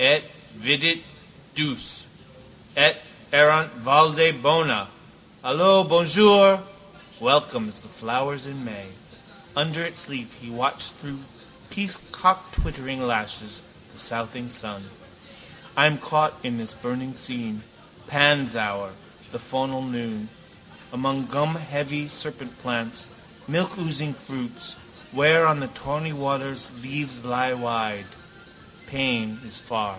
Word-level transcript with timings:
Et 0.00 0.22
vidit 0.54 1.02
Deus. 1.56 2.06
Et 2.76 3.02
erant 3.32 3.68
valde 3.72 4.32
bona. 4.40 4.86
Alo! 5.42 5.82
Bonjour. 5.82 6.62
Welcome 7.18 7.66
as 7.68 7.80
the 7.80 7.88
flowers 7.88 8.46
in 8.46 8.64
May. 8.64 8.86
Under 9.56 9.82
its 9.82 10.08
leaf 10.08 10.34
he 10.40 10.50
watched 10.50 10.92
through 10.92 11.18
peacocktwittering 11.72 13.00
lashes 13.08 13.60
the 13.92 13.98
southing 13.98 14.48
sun. 14.48 14.88
I 15.76 15.86
am 15.86 15.98
caught 15.98 16.34
in 16.44 16.58
this 16.58 16.74
burning 16.74 17.16
scene. 17.16 17.64
Pan's 18.06 18.54
hour, 18.54 18.92
the 19.32 19.38
faunal 19.38 19.82
noon. 19.82 20.28
Among 20.92 21.26
gumheavy 21.26 22.04
serpentplants, 22.06 23.08
milkoozing 23.50 24.14
fruits, 24.14 24.76
where 25.10 25.44
on 25.44 25.58
the 25.58 25.66
tawny 25.66 26.12
waters 26.12 26.70
leaves 26.84 27.24
lie 27.24 27.52
wide. 27.52 28.06
Pain 28.86 29.38
is 29.44 29.60
far. 29.60 29.98